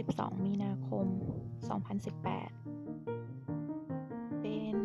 [0.00, 1.06] 12 มีนาคม
[1.98, 4.76] 2018 เป็น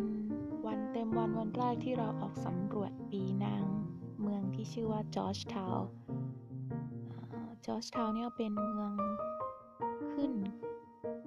[0.66, 3.64] วันเต็มวันวันแรกที่เราออกสำรวจปีนาง
[4.22, 5.88] เมืองที่ชื่อว่าจอร์จทาวน์
[7.66, 8.92] จอร์จทาวน์เนี่ยเป็นเมือง
[10.12, 10.32] ขึ้น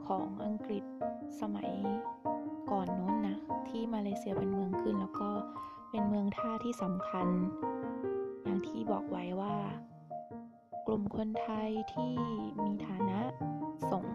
[0.06, 0.84] ของอังกฤษ
[1.42, 1.72] สมัย
[2.72, 3.38] ก่อนโน้นนะ
[3.70, 5.32] ที่มาเลเซียเป็นเมืองขึ้นแล้วก็
[5.92, 7.28] เป็นเมืองท่าที่สำคัญ
[8.44, 9.56] อย่างที่บอกไว้ว่า
[10.92, 12.14] กลุ่มคนไทยที่
[12.64, 13.20] มีฐานะ
[13.92, 14.06] ส่ง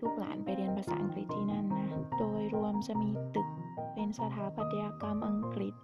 [0.00, 3.48] ลูกหลานไปเรียนภาษาอังกฤษที่นั่นนะ โดยรวมจะมีตึก
[3.94, 5.74] เป็นสถาปัตยกรรมอังกฤษ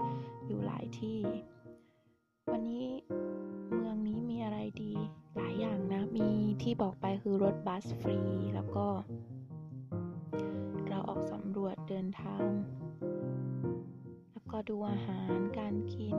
[0.47, 1.21] อยู่หลายที่
[2.51, 2.87] วันนี้
[3.75, 4.93] เมืองนี้มีอะไรดี
[5.37, 6.29] หลายอย่างนะ มี
[6.63, 8.21] ที่บอกไปคือรถบัสฟรี
[8.55, 8.87] แล้วก็
[10.89, 12.49] เราออกสำรวจเดินทาง
[14.33, 16.19] แล้วก็ดูอาหารการกิน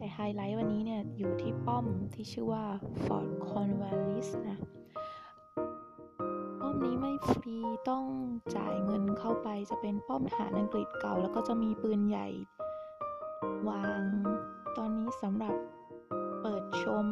[0.00, 2.64] แต่ไฮไลท์วันนี้เนี่ยอยู่ที่ป้อมที่ชื่อว่า
[3.04, 4.58] Fort Cornwallis นะ
[6.60, 7.56] ป้อมนี้ไม่ฟรี
[7.90, 8.04] ต้อง
[8.56, 12.28] จ่ายเงินเข้าไปจะเป็นป้อมทหารอังกฤษเก่า แล้วก็จะมีปืนใหญ่
[13.68, 14.02] วาง
[14.76, 15.54] ตอนนี้สำหรับ
[16.42, 17.06] เปิดชม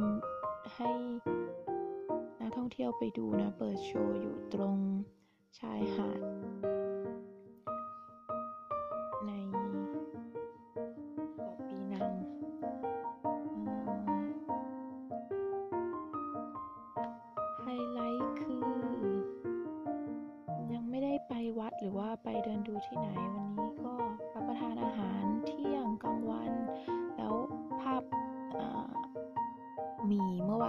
[0.76, 0.92] ให้
[2.40, 4.78] นักท่องเที่ยวไปดูนะ เปิดโชว์อยู่ตรง
[5.58, 6.20] ชายหาด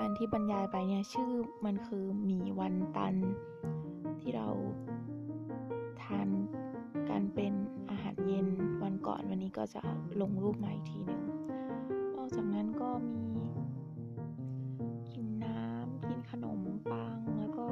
[0.09, 1.31] นที่บรรยายไปเนี่ยชื่อ
[1.65, 3.15] มันคือหมี่วันตัน
[4.19, 4.47] ที่เรา
[6.01, 6.27] ทาน
[7.09, 7.53] กันเป็น
[7.89, 8.47] อาหารเย็น
[8.83, 9.81] วันก่อนวันนี้ก็จะ
[10.21, 11.21] ลงรูปมาอีกทีหนึ่ง
[12.15, 13.25] นอกจากนั้นก็มี
[15.11, 16.59] กินน้ำกินขนม
[16.91, 17.67] ปังแล้วก็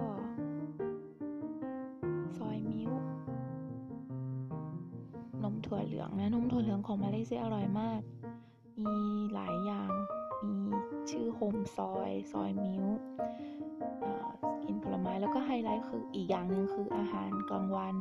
[2.38, 2.92] ซอยมิ้ว
[5.44, 8.02] นมถั่วเหลืองนะนมถั่วเหลืองของมาเลเซียอร่อยมาก
[8.86, 9.00] มี
[9.34, 9.77] หลายอย่าง
[11.12, 12.86] ชื่อโฮมซอย ซอยมิ้ว
[14.64, 17.96] กินผลไม้แล้วก็ไฮไลท์คืออีกอย่างหนึ่งคืออาหารกลางวัน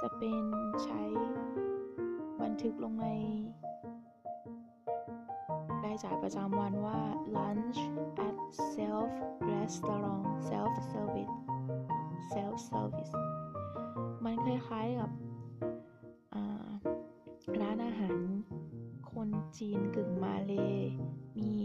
[0.00, 0.44] จะเป็น
[0.84, 1.02] ใช้
[2.40, 3.08] บันทึกลงใน
[5.84, 6.98] รายจ่ายประจำวันว่า
[7.36, 7.80] lunch
[8.26, 8.36] at
[8.74, 9.12] self
[9.52, 11.34] restaurant self service
[12.32, 13.14] self service
[14.24, 15.10] มันคล้ายๆกับ
[17.62, 18.18] ร้านอาหาร
[19.12, 19.28] คน
[19.58, 20.52] จีนกึ่งมาเล
[21.38, 21.56] มี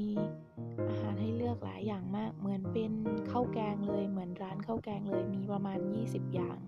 [0.89, 2.91] อาหารให้เลือกหลายอย่างมาก เหมือนเป็น
[3.31, 6.59] ข้าวแกงเลย เหมือนร้านข้าวแกงเลย มีประมาณ 20 อย่าง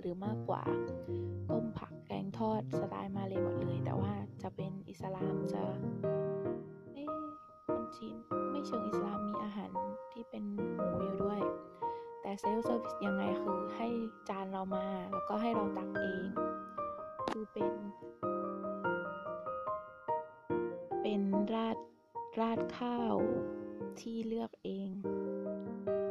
[0.00, 0.62] หรือมากกว่า
[1.50, 5.62] ต้มผักแกงทอดสไตล์มาเลยหมดเลย แต่ว่าจะเป็นอิสลามจะ
[6.94, 7.04] เอ๊
[7.66, 8.16] คนจีน
[8.50, 9.70] ไม่เชิงอิสลามมีอาหาร
[10.12, 10.44] ที่เป็น
[10.76, 11.40] หมูอยู่ด้วย
[12.22, 13.88] แต่ self service ยังไงคือให้
[14.28, 16.24] จานเรามาแล้วก็ให้เราตักเอง
[17.30, 17.70] คือเป็น
[22.40, 23.16] ราดข้าว
[24.00, 24.90] ที่เลือกเอง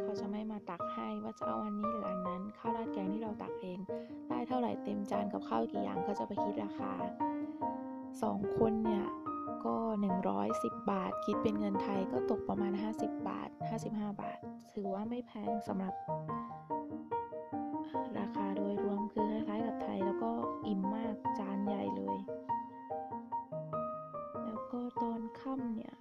[0.01, 3.79] เขาจะไม่มาตักให้ว่าจะเอาอันนี้หรืออันนั้นข้าวราดแกงที่เราตักเอง
[4.29, 6.91] ได้เท่าไหร่เต็มจานกับข้าวกี่อย่างเขาจะไปคิดราคา
[8.21, 9.05] สองคนเนี่ย
[9.65, 9.75] ก็
[10.33, 13.49] 110 บาท คิดเป็นเงินไทยก็ตกประมาณ 50 บาท
[13.85, 14.37] 55 บาท
[14.71, 15.93] ถือว่าไม่แพงสำหรับ
[18.19, 20.31] ราคาโดยรวมคือคล้ายๆกับไทยแล้วก็
[20.67, 22.17] อิ่มมากจานใหญ่เลย
[24.45, 25.93] แล้วก็ตอนค่ำเนี่ย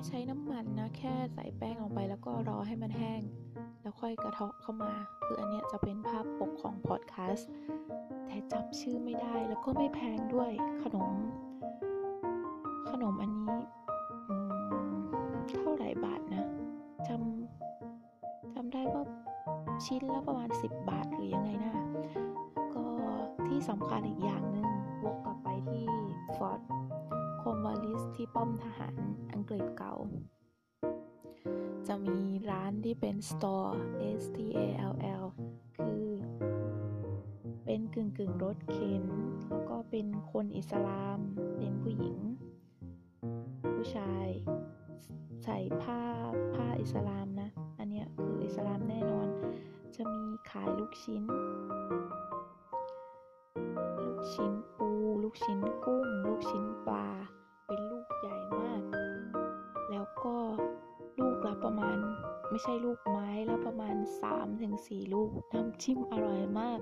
[0.00, 3.22] ไม่ใช้น้ำมันนะ แค่ใส่แป้งลงไปแล้วก็รอให้มันแห้ง
[3.82, 4.92] แล้วค่อยกระเทาะเข้ามา
[5.24, 7.50] คืออันเนี้ยจะเป็นภาพปกของพอดแคสต์
[8.26, 10.50] แต่จำชื่อไม่ได้แล้วก็ไม่แพงด้วย
[10.82, 11.12] ขนม
[12.90, 13.58] ขนมอันนี้
[15.50, 16.44] เท่าไหร่บาทนะ
[17.08, 19.02] จำจำได้ว่า
[19.84, 21.74] ชิ้นละประมาณ 10 บาทหรือยังไงนะ
[22.74, 22.84] ก็
[23.46, 24.66] ที่สำคัญอีกอย่างหนึ่ง
[25.02, 25.84] วกกลับไปที่
[26.36, 26.60] ฟอร์ด
[27.54, 28.94] มวาลิสที่ป้อมทหาร
[29.32, 29.94] อังกฤษเก่า
[31.88, 32.18] จะมี
[32.50, 33.74] ร้านที่เป็น store
[34.20, 35.24] S T A L L
[35.76, 36.06] คือ
[37.64, 39.04] เป็นกึ่งกึ่งรถเข็น
[39.48, 41.18] แล้วก็เป็นคนอิสลาม
[41.58, 42.18] เป็นผู้หญิง
[43.74, 44.28] ผู้ชาย
[45.44, 46.02] ใส่ผ้า
[46.54, 49.28] ผ้าอิสลามนะ อันเนี้ยคืออิสลามแน่นอน
[49.96, 51.22] จะมีขายลูกชิ้น
[54.04, 54.90] ลูกชิ้นปู
[55.22, 57.08] ลูกชิ้นกุ้ง ลูกชิ้นปลา
[62.62, 63.96] ใช่ลูกไม้แล้วประมาณ
[64.54, 66.80] 3-4 ลูกน้ำจิ้มอร่อยมาก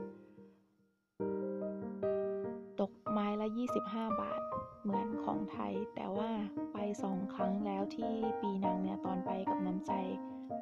[2.81, 3.47] ตกไม้ละ
[3.85, 4.41] 25 บาท
[4.83, 6.31] เหมือนของไทย แต่ว่า
[6.73, 9.93] ไปสองครั้งแล้วที่ปีนังเนี่ยตอนไปกับน้ำใจ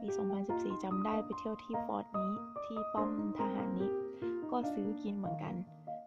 [0.01, 0.09] ปี
[0.47, 2.33] 2014จำได้ไปเที่ยวที่ฟอร์ดนี้
[2.65, 3.91] ที่ป้อมทหารนี้
[4.51, 5.55] ก็ซื้อกินเหมือนกัน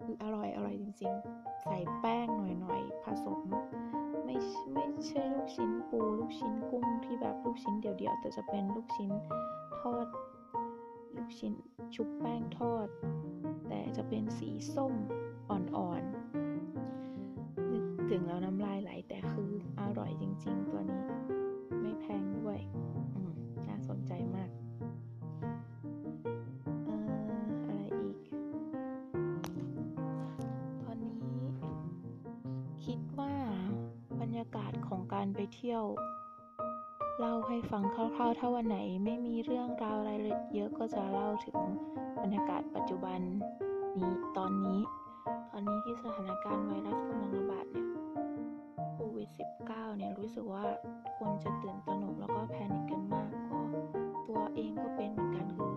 [0.04, 2.28] คืออร่อยอร่อยจริงๆ ใส่แป้ง
[2.62, 3.40] หน่อยๆ ผสม
[5.00, 9.12] ไม่ใช่ลูกชิ้นปู ลูกชิ้นกุ้งที่แบบลูกชิ้นเดี่ยวๆแต่จะเป็นลูกชิ้น
[9.80, 10.08] ทอด
[11.16, 11.54] ลูกชิ้น
[11.96, 12.88] ชุบแป้งทอด
[13.68, 14.94] แต่จะเป็นสีส้ม
[15.50, 21.09] อ่อนๆนึกถึงแล้วน้ำลายไหลแต่คืออร่อยจริง ๆ ตัวนี้
[35.22, 35.84] การไปเที่ยว
[37.20, 40.12] เล่าให้ฟังคร่าวๆ ถ้าวันไหนไม่มีเรื่องราวอะไร
[40.54, 41.58] เยอะก็จะเล่าถึง
[42.22, 43.20] บรรยากาศปัจจุบัน
[43.98, 44.80] นี้ตอนนี้
[45.52, 47.88] ตอนนี้ที่สถานการณ์ไวรัสกำลังระบาดเนี่ย
[48.94, 49.30] โควิด
[49.64, 50.66] -19 เนี่ยรู้สึกว่า
[51.18, 53.60] คนจะตื่นตระหนกแล้วก็แพนิคกันมากก็
[54.28, 55.74] ตัวเองก็เป็นเหมือนกันคือ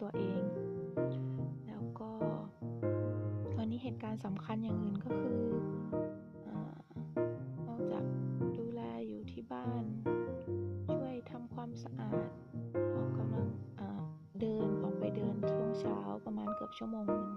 [0.00, 0.42] ตัวเอง
[1.66, 2.10] แล้วก็
[3.56, 5.44] ตอนนี้เหตุการณ์สำคัญอย่างอื่นก็คือ
[7.66, 8.04] นอกจาก
[8.58, 9.84] ดูแลอยู่ที่บ้าน
[10.92, 12.28] ช่วยทำความสะอาด
[12.94, 13.46] ออกกำลัง
[14.40, 17.31] เดินออกไปเดินช่วงเช้าประมาณเกือบชั่วโมงนึง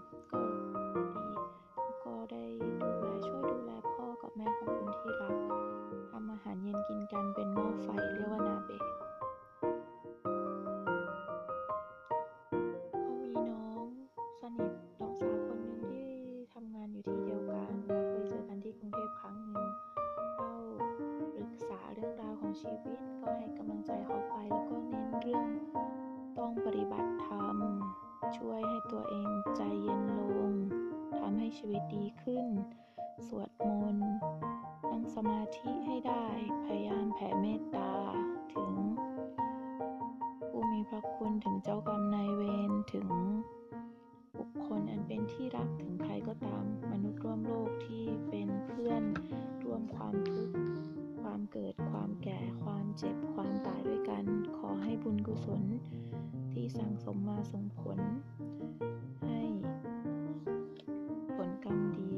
[22.66, 25.50] ชีวิต ก็ให้กำลังใจเขาไป แล้วก็เน้นเรื่อง
[26.38, 27.58] ต้องปฏิบัติธรรม
[28.38, 30.54] ช่วยให้ตัวเองใจเย็นลง
[31.20, 32.46] ทำให้ชีวิตดีขึ้น
[33.28, 34.12] สวดมนต์
[34.92, 36.26] นั่งสมาธิให้ได้
[36.66, 37.92] พยายามแผ่เมตตา
[38.54, 38.74] ถึง
[40.48, 43.10] ผู้มีพระคุณถึงเจ้ากรรมนายเวรถึง
[44.38, 49.04] บุคคลอันเป็นที่รักถึงใครก็ตามมนุษย์ร่วมโลกที่เป็นเพื่อน
[49.64, 50.56] ร่วมความทุกข์
[51.30, 54.24] ความเกิด ความแก่ ความเจ็บ ความตายด้วยกัน
[54.58, 55.64] ขอให้บุญกุศล
[56.52, 58.00] ที่สั่งสมมาส่งผล
[59.24, 59.40] ให้
[61.36, 62.16] ผลกรรมดี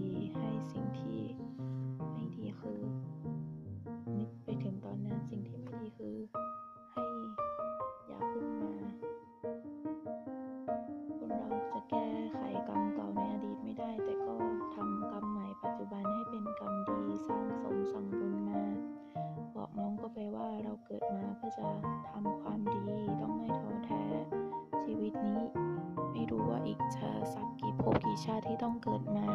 [28.26, 29.28] ชาติที่ต้องเกิดมา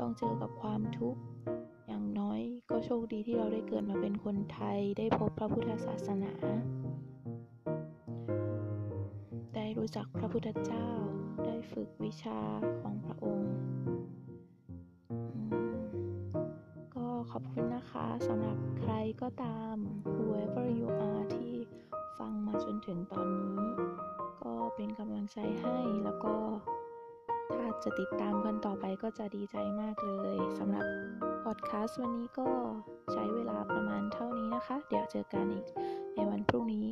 [0.00, 1.20] ต้องเจอกับความทุกข์
[1.86, 2.40] อย่างน้อย
[2.70, 6.32] ก็โชคดีที่เราได้เกิดมาเป็นคนไทยได้พบพระพุทธศาสนา
[9.54, 10.88] ได้รู้จักพระพุทธเจ้า
[11.44, 12.40] ได้ฝึกวิชา
[12.80, 13.54] ของพระองค์
[16.94, 19.76] ก็ขอบคุณนะคะสำหรับใครก็ตาม
[20.14, 21.54] whoever you are ที่
[22.18, 23.62] ฟังมาจนถึงตอนนี้
[24.44, 26.34] ก็เป็นกำลังใจให้แล้วก็
[27.58, 30.86] ถ้าจะติดตามกันต่อไปก็จะดีใจมากเลยสำหรับ
[31.44, 32.48] พอดแคสต์วันนี้ก็
[33.12, 35.66] ใช้เวลาประมาณเท่านี้นะคะ เดี๋ยวเจอกันอีก
[36.14, 36.86] ในวันพรุ่งนี้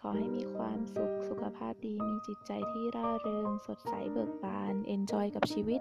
[0.00, 5.80] ขอให้มีความสุขสุขภาพดีมีจิตใจที่ร่าเริง สดใสเบิกบาน enjoy กับชีวิต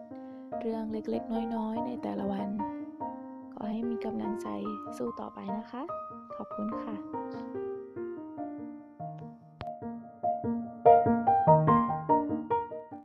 [0.62, 2.50] เรื่องเล็กๆ น้อยๆ ในแต่ละวัน
[3.54, 4.48] ขอให้มีกำลังใจ
[4.98, 5.82] สู้ต่อไปนะคะ
[6.36, 7.51] ขอบคุณค่ะ